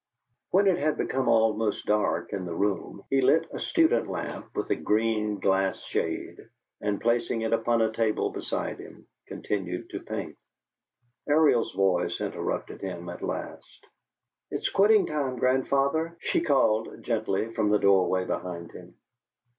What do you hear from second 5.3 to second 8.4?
glass shade, and, placing it upon a table